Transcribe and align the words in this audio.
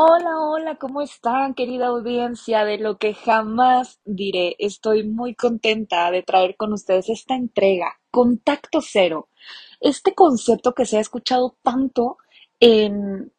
Hola, 0.00 0.38
hola, 0.38 0.76
¿cómo 0.76 1.02
están, 1.02 1.54
querida 1.54 1.88
audiencia 1.88 2.64
de 2.64 2.78
lo 2.78 2.98
que 2.98 3.14
jamás 3.14 3.98
diré? 4.04 4.54
Estoy 4.60 5.02
muy 5.02 5.34
contenta 5.34 6.12
de 6.12 6.22
traer 6.22 6.56
con 6.56 6.72
ustedes 6.72 7.08
esta 7.08 7.34
entrega, 7.34 7.98
Contacto 8.12 8.78
Cero. 8.80 9.28
Este 9.80 10.14
concepto 10.14 10.72
que 10.72 10.86
se 10.86 10.98
ha 10.98 11.00
escuchado 11.00 11.56
tanto 11.64 12.18
en, 12.60 13.32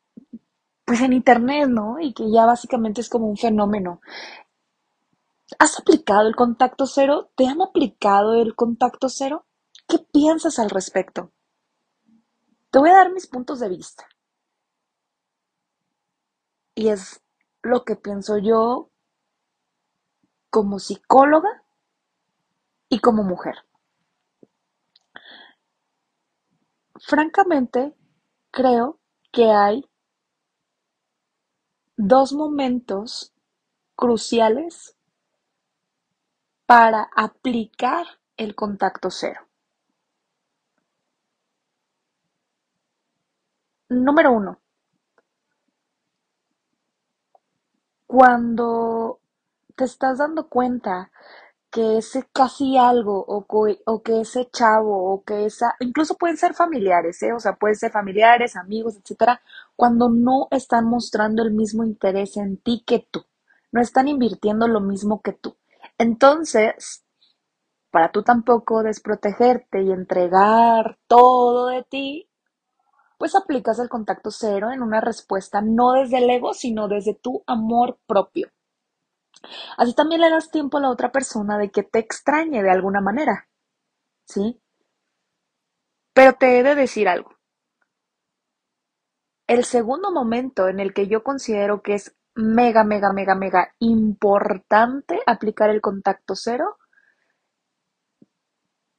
pues 0.84 1.00
en 1.00 1.14
internet, 1.14 1.70
¿no? 1.70 1.98
Y 2.02 2.12
que 2.12 2.30
ya 2.30 2.46
básicamente 2.46 3.00
es 3.00 3.08
como 3.08 3.30
un 3.30 3.38
fenómeno. 3.38 4.02
¿Has 5.60 5.80
aplicado 5.80 6.28
el 6.28 6.36
contacto 6.36 6.88
cero? 6.88 7.32
¿Te 7.38 7.48
han 7.48 7.62
aplicado 7.62 8.34
el 8.34 8.54
contacto 8.54 9.08
cero? 9.08 9.46
¿Qué 9.88 10.00
piensas 10.12 10.60
al 10.60 10.70
respecto? 10.70 11.32
Te 12.70 12.80
voy 12.80 12.90
a 12.90 12.96
dar 12.96 13.14
mis 13.14 13.28
puntos 13.28 13.62
de 13.62 13.70
vista. 13.70 14.10
Y 16.80 16.88
es 16.88 17.22
lo 17.62 17.84
que 17.84 17.98
pienso 17.98 18.38
yo 18.38 18.90
como 20.50 20.80
psicóloga 20.80 21.66
y 22.88 23.02
como 23.02 23.24
mujer. 23.24 23.56
Francamente, 26.96 27.98
creo 28.50 28.98
que 29.34 29.52
hay 29.52 29.84
dos 31.98 32.32
momentos 32.32 33.34
cruciales 33.98 34.96
para 36.66 37.10
aplicar 37.14 38.06
el 38.38 38.56
contacto 38.56 39.12
cero. 39.12 39.42
Número 43.90 44.32
uno, 44.32 44.59
Cuando 48.20 49.22
te 49.78 49.86
estás 49.86 50.18
dando 50.18 50.50
cuenta 50.50 51.10
que 51.72 52.00
ese 52.00 52.28
casi 52.34 52.78
algo 52.78 53.24
o, 53.26 54.04
que 54.04 54.20
ese 54.20 54.50
chavo 54.52 55.14
o 55.14 55.24
que 55.24 55.46
esa, 55.46 55.78
incluso 55.80 56.18
pueden 56.18 56.36
ser 56.36 56.54
familiares, 56.54 57.24
¿eh? 57.24 57.32
o 57.32 57.40
sea, 57.40 57.54
pueden 57.54 57.78
ser 57.78 57.94
familiares, 57.94 58.58
amigos, 58.58 58.98
etcétera, 58.98 59.42
cuando 59.78 60.10
no 60.10 60.50
están 60.52 60.84
mostrando 60.84 61.44
el 61.44 61.54
mismo 61.54 61.86
interés 61.86 62.36
en 62.36 62.58
ti 62.58 62.84
que 62.86 63.08
tú, 63.10 63.24
no 63.72 63.80
están 63.80 64.10
invirtiendo 64.10 64.68
lo 64.68 64.82
mismo 64.82 65.22
que 65.22 65.32
tú. 65.32 65.56
Entonces, 65.98 67.06
para 67.90 68.12
tú 68.12 68.24
tampoco 68.24 68.84
desprotegerte 68.84 69.82
y 69.82 69.94
entregar 69.94 70.98
todo 71.08 71.68
de 71.68 71.84
ti, 71.84 72.29
pues 73.20 73.36
aplicas 73.36 73.78
el 73.80 73.90
contacto 73.90 74.32
cero 74.32 74.72
en 74.72 74.82
una 74.82 75.02
respuesta 75.02 75.62
no 75.62 75.92
desde 75.92 76.20
el 76.20 76.30
ego, 76.30 76.54
sino 76.54 76.88
desde 76.88 77.14
tu 77.14 77.44
amor 77.46 78.00
propio. 78.08 78.50
Así 79.78 79.94
también 79.94 80.22
le 80.22 80.30
das 80.30 80.50
tiempo 80.50 80.78
a 80.78 80.82
la 80.82 80.90
otra 80.90 81.12
persona 81.12 81.58
de 81.58 81.70
que 81.70 81.84
te 81.84 82.00
extrañe 82.00 82.64
de 82.64 82.72
alguna 82.72 83.02
manera. 83.02 83.50
¿Sí? 84.26 84.62
Pero 86.14 86.34
te 86.34 86.60
he 86.60 86.64
de 86.64 86.76
decir 86.76 87.10
algo. 87.10 87.32
El 89.48 89.66
segundo 89.66 90.12
momento 90.12 90.70
en 90.70 90.80
el 90.80 90.94
que 90.94 91.08
yo 91.08 91.22
considero 91.22 91.82
que 91.82 91.96
es 91.96 92.16
mega, 92.36 92.86
mega, 92.86 93.12
mega, 93.12 93.36
mega 93.36 93.76
importante 93.80 95.20
aplicar 95.26 95.70
el 95.72 95.82
contacto 95.82 96.36
cero 96.36 96.78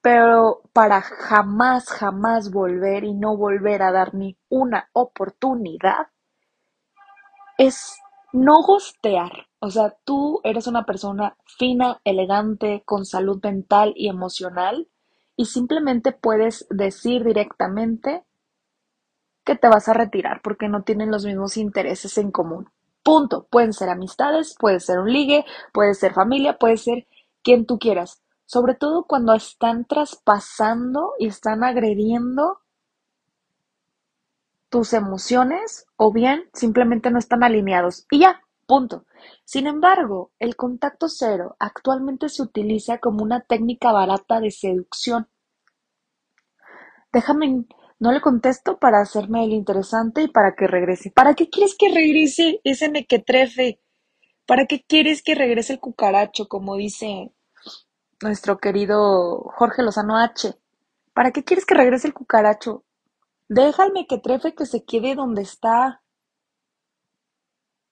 pero 0.03 0.63
para 0.73 1.03
jamás, 1.03 1.89
jamás 1.89 2.51
volver 2.51 3.05
y 3.05 3.13
no 3.13 3.37
volver 3.37 3.83
a 3.83 3.93
dar 3.93 4.15
ni 4.15 4.37
una 4.49 4.89
oportunidad, 4.93 6.09
es 7.59 7.99
no 8.33 8.63
gostear. 8.63 9.49
O 9.59 9.71
sea, 9.71 9.95
tú 10.05 10.41
eres 10.45 10.67
una 10.67 10.85
persona 10.85 11.37
fina, 11.59 12.01
elegante, 12.05 12.83
con 12.87 13.05
salud 13.05 13.41
mental 13.43 13.93
y 13.95 14.09
emocional, 14.09 14.89
y 15.37 15.47
simplemente 15.47 16.13
puedes 16.13 16.67
decir 16.71 17.25
directamente 17.25 18.25
que 19.45 19.57
te 19.57 19.69
vas 19.69 19.89
a 19.89 19.95
retirar 19.95 20.41
porque 20.43 20.69
no 20.69 20.83
tienen 20.83 21.11
los 21.11 21.25
mismos 21.25 21.57
intereses 21.57 22.17
en 22.19 22.31
común. 22.31 22.71
Punto. 23.03 23.47
Pueden 23.51 23.73
ser 23.73 23.89
amistades, 23.89 24.55
puede 24.59 24.81
ser 24.81 24.99
un 24.99 25.13
ligue, 25.13 25.45
puede 25.73 25.95
ser 25.95 26.13
familia, 26.13 26.59
puede 26.59 26.77
ser 26.77 27.07
quien 27.43 27.67
tú 27.67 27.79
quieras 27.79 28.23
sobre 28.51 28.75
todo 28.75 29.05
cuando 29.05 29.33
están 29.33 29.85
traspasando 29.85 31.13
y 31.21 31.29
están 31.29 31.63
agrediendo 31.63 32.59
tus 34.69 34.93
emociones 34.93 35.87
o 35.95 36.13
bien 36.13 36.51
simplemente 36.53 37.13
no 37.13 37.21
están 37.21 37.45
alineados 37.45 38.09
y 38.11 38.19
ya, 38.19 38.43
punto. 38.67 39.07
Sin 39.45 39.69
embargo, 39.69 40.33
el 40.41 40.57
contacto 40.57 41.09
cero 41.09 41.55
actualmente 41.61 42.29
se 42.29 42.43
utiliza 42.43 42.99
como 42.99 43.23
una 43.23 43.41
técnica 43.41 43.93
barata 43.93 44.41
de 44.41 44.51
seducción. 44.51 45.29
Déjame, 47.13 47.67
no 48.01 48.11
le 48.11 48.21
contesto 48.21 48.81
para 48.81 49.01
hacerme 49.01 49.45
el 49.45 49.53
interesante 49.53 50.23
y 50.23 50.29
para 50.29 50.57
que 50.57 50.67
regrese. 50.67 51.13
¿Para 51.13 51.35
qué 51.35 51.49
quieres 51.51 51.77
que 51.79 51.95
regrese 51.95 52.61
ese 52.65 52.91
mequetrefe? 52.91 53.81
¿Para 54.45 54.67
qué 54.67 54.83
quieres 54.83 55.23
que 55.23 55.37
regrese 55.37 55.75
el 55.75 55.79
cucaracho, 55.79 56.49
como 56.49 56.75
dice 56.75 57.33
nuestro 58.23 58.59
querido 58.59 59.43
Jorge 59.57 59.83
Lozano 59.83 60.19
H. 60.19 60.55
¿Para 61.15 61.33
qué 61.33 61.43
quieres 61.43 61.67
que 61.67 61.75
regrese 61.75 62.07
el 62.07 62.15
cucaracho? 62.15 62.85
Déjame 63.49 64.07
que 64.07 64.19
trefe 64.19 64.55
que 64.55 64.67
se 64.67 64.85
quede 64.85 65.15
donde 65.15 65.43
está. 65.43 66.03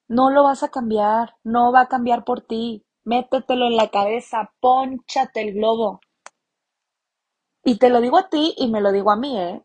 No 0.06 0.30
lo 0.30 0.44
vas 0.44 0.62
a 0.62 0.68
cambiar, 0.68 1.36
no 1.42 1.72
va 1.72 1.82
a 1.82 1.88
cambiar 1.88 2.24
por 2.24 2.42
ti. 2.42 2.84
Métetelo 3.04 3.66
en 3.66 3.76
la 3.76 3.88
cabeza, 3.90 4.52
ponchate 4.60 5.40
el 5.40 5.54
globo. 5.54 6.00
Y 7.64 7.78
te 7.78 7.90
lo 7.90 8.00
digo 8.00 8.18
a 8.18 8.28
ti 8.28 8.54
y 8.56 8.70
me 8.70 8.80
lo 8.80 8.92
digo 8.92 9.10
a 9.10 9.16
mí, 9.16 9.38
¿eh? 9.38 9.64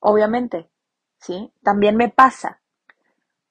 Obviamente, 0.00 0.70
¿sí? 1.18 1.52
También 1.62 1.96
me 1.96 2.10
pasa. 2.10 2.60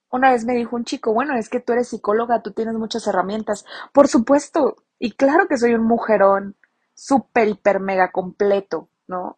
Una 0.10 0.32
vez 0.32 0.46
me 0.46 0.54
dijo 0.54 0.76
un 0.76 0.86
chico, 0.86 1.12
bueno, 1.12 1.36
es 1.36 1.50
que 1.50 1.60
tú 1.60 1.74
eres 1.74 1.90
psicóloga, 1.90 2.44
tú 2.44 2.52
tienes 2.52 2.76
muchas 2.76 3.06
herramientas. 3.08 3.66
Por 3.92 4.08
supuesto, 4.08 4.76
y 5.04 5.12
claro 5.12 5.50
que 5.50 5.58
soy 5.58 5.74
un 5.74 5.86
mujerón 5.86 6.56
súper, 6.94 7.50
hiper, 7.50 7.82
mega 7.82 8.14
completo, 8.14 8.88
¿no? 9.06 9.38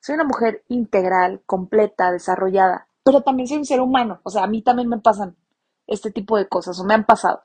Soy 0.00 0.16
una 0.16 0.24
mujer 0.24 0.64
integral, 0.66 1.44
completa, 1.46 2.10
desarrollada, 2.10 2.88
pero 3.04 3.20
también 3.20 3.46
soy 3.46 3.58
un 3.58 3.64
ser 3.64 3.80
humano. 3.80 4.20
O 4.24 4.30
sea, 4.30 4.42
a 4.42 4.48
mí 4.48 4.60
también 4.60 4.88
me 4.88 4.98
pasan 4.98 5.36
este 5.86 6.10
tipo 6.10 6.36
de 6.36 6.48
cosas 6.48 6.80
o 6.80 6.84
me 6.84 6.94
han 6.94 7.06
pasado. 7.06 7.44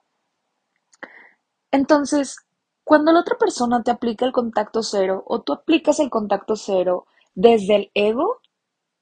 Entonces, 1.70 2.38
cuando 2.84 3.12
la 3.12 3.20
otra 3.20 3.38
persona 3.38 3.84
te 3.84 3.92
aplica 3.92 4.26
el 4.26 4.32
contacto 4.32 4.82
cero 4.82 5.24
o 5.28 5.44
tú 5.44 5.54
aplicas 5.54 6.00
el 6.00 6.10
contacto 6.10 6.56
cero 6.56 7.06
desde 7.36 7.76
el 7.76 7.92
ego, 7.94 8.42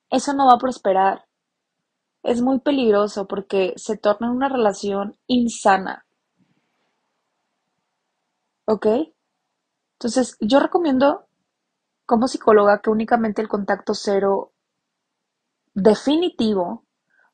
eso 0.09 0.33
no 0.33 0.47
va 0.47 0.56
a 0.56 0.59
prosperar 0.59 1.25
es 2.25 2.42
muy 2.42 2.59
peligroso 2.59 3.27
porque 3.27 3.74
se 3.77 3.97
torna 3.97 4.31
una 4.31 4.50
relación 4.50 5.15
insana. 5.27 6.05
¿Ok? 8.66 8.88
Entonces, 10.00 10.38
yo 10.40 10.60
recomiendo 10.60 11.28
como 12.06 12.28
psicóloga 12.28 12.82
que 12.82 12.90
únicamente 12.90 13.42
el 13.42 13.48
contacto 13.48 13.94
cero 13.94 14.54
definitivo 15.74 16.86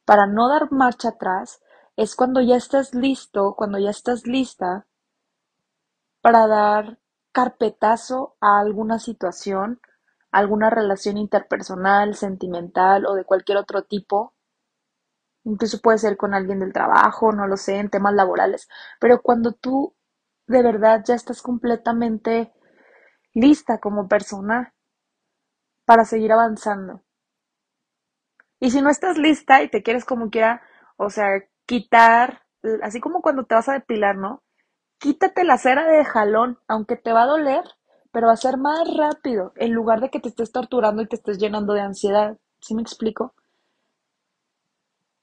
para 0.05 0.27
no 0.27 0.49
dar 0.49 0.71
marcha 0.71 1.09
atrás, 1.09 1.61
es 1.95 2.15
cuando 2.15 2.41
ya 2.41 2.55
estás 2.55 2.93
listo, 2.93 3.55
cuando 3.55 3.77
ya 3.77 3.89
estás 3.89 4.25
lista 4.25 4.87
para 6.21 6.47
dar 6.47 6.99
carpetazo 7.31 8.35
a 8.41 8.59
alguna 8.59 8.99
situación, 8.99 9.79
alguna 10.31 10.69
relación 10.69 11.17
interpersonal, 11.17 12.15
sentimental 12.15 13.05
o 13.05 13.13
de 13.13 13.25
cualquier 13.25 13.57
otro 13.57 13.83
tipo. 13.83 14.33
Incluso 15.43 15.79
puede 15.79 15.97
ser 15.97 16.17
con 16.17 16.33
alguien 16.33 16.59
del 16.59 16.73
trabajo, 16.73 17.31
no 17.31 17.47
lo 17.47 17.57
sé, 17.57 17.77
en 17.79 17.89
temas 17.89 18.13
laborales. 18.13 18.67
Pero 18.99 19.21
cuando 19.21 19.53
tú 19.53 19.95
de 20.51 20.61
verdad 20.61 21.03
ya 21.05 21.15
estás 21.15 21.41
completamente 21.41 22.51
lista 23.33 23.79
como 23.79 24.07
persona 24.07 24.73
para 25.85 26.05
seguir 26.05 26.31
avanzando. 26.31 27.01
Y 28.59 28.71
si 28.71 28.81
no 28.81 28.89
estás 28.89 29.17
lista 29.17 29.63
y 29.63 29.69
te 29.69 29.81
quieres 29.81 30.05
como 30.05 30.29
quiera, 30.29 30.61
o 30.97 31.09
sea, 31.09 31.27
quitar, 31.65 32.43
así 32.83 32.99
como 32.99 33.21
cuando 33.21 33.45
te 33.45 33.55
vas 33.55 33.69
a 33.69 33.73
depilar, 33.73 34.17
¿no? 34.17 34.43
Quítate 34.99 35.43
la 35.43 35.57
cera 35.57 35.87
de 35.87 36.05
jalón, 36.05 36.59
aunque 36.67 36.95
te 36.95 37.11
va 37.11 37.23
a 37.23 37.27
doler, 37.27 37.63
pero 38.11 38.27
va 38.27 38.33
a 38.33 38.37
ser 38.37 38.57
más 38.57 38.87
rápido, 38.95 39.53
en 39.55 39.73
lugar 39.73 39.99
de 39.99 40.09
que 40.11 40.19
te 40.19 40.29
estés 40.29 40.51
torturando 40.51 41.01
y 41.01 41.07
te 41.07 41.15
estés 41.15 41.39
llenando 41.39 41.73
de 41.73 41.81
ansiedad. 41.81 42.37
¿Sí 42.59 42.75
me 42.75 42.83
explico? 42.83 43.33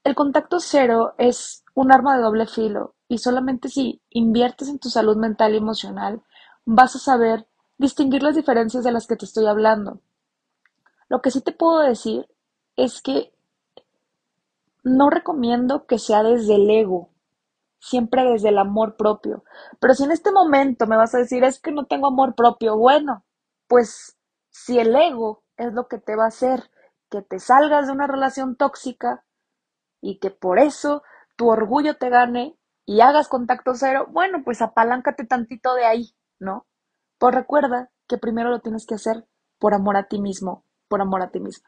El 0.03 0.15
contacto 0.15 0.59
cero 0.59 1.13
es 1.17 1.63
un 1.75 1.93
arma 1.93 2.17
de 2.17 2.23
doble 2.23 2.47
filo 2.47 2.95
y 3.09 3.17
solamente 3.17 3.67
si 3.67 4.01
inviertes 4.11 4.69
en 4.69 4.79
tu 4.79 4.89
salud 4.89 5.17
mental 5.17 5.53
y 5.53 5.57
emocional 5.57 6.21
vas 6.63 6.95
a 6.95 6.99
saber 6.99 7.47
distinguir 7.77 8.23
las 8.23 8.35
diferencias 8.35 8.83
de 8.83 8.91
las 8.91 9.07
que 9.07 9.15
te 9.15 9.25
estoy 9.25 9.47
hablando. 9.47 9.99
Lo 11.09 11.21
que 11.21 11.31
sí 11.31 11.41
te 11.41 11.51
puedo 11.51 11.79
decir 11.79 12.29
es 12.75 13.01
que 13.01 13.33
no 14.83 15.09
recomiendo 15.09 15.87
que 15.87 15.97
sea 15.97 16.21
desde 16.21 16.55
el 16.55 16.69
ego, 16.69 17.09
siempre 17.79 18.23
desde 18.23 18.49
el 18.49 18.59
amor 18.59 18.95
propio. 18.95 19.43
Pero 19.79 19.95
si 19.95 20.03
en 20.03 20.11
este 20.11 20.31
momento 20.31 20.85
me 20.85 20.95
vas 20.95 21.15
a 21.15 21.17
decir 21.17 21.43
es 21.43 21.59
que 21.59 21.71
no 21.71 21.85
tengo 21.85 22.07
amor 22.07 22.35
propio, 22.35 22.77
bueno, 22.77 23.25
pues 23.67 24.17
si 24.51 24.77
el 24.77 24.95
ego 24.95 25.41
es 25.57 25.73
lo 25.73 25.87
que 25.87 25.97
te 25.97 26.15
va 26.15 26.25
a 26.25 26.27
hacer 26.27 26.69
que 27.09 27.23
te 27.23 27.39
salgas 27.39 27.87
de 27.87 27.93
una 27.93 28.05
relación 28.05 28.55
tóxica 28.55 29.25
y 29.99 30.19
que 30.19 30.29
por 30.29 30.59
eso 30.59 31.01
tu 31.35 31.49
orgullo 31.49 31.97
te 31.97 32.09
gane 32.09 32.58
y 32.89 33.01
hagas 33.01 33.27
contacto 33.27 33.75
cero, 33.75 34.07
bueno, 34.09 34.39
pues 34.43 34.63
apaláncate 34.63 35.23
tantito 35.23 35.75
de 35.75 35.85
ahí, 35.85 36.15
¿no? 36.39 36.65
Pues 37.19 37.35
recuerda 37.35 37.91
que 38.07 38.17
primero 38.17 38.49
lo 38.49 38.61
tienes 38.61 38.87
que 38.87 38.95
hacer 38.95 39.27
por 39.59 39.75
amor 39.75 39.95
a 39.95 40.07
ti 40.07 40.19
mismo, 40.19 40.65
por 40.87 40.99
amor 40.99 41.21
a 41.21 41.29
ti 41.29 41.39
mismo. 41.39 41.67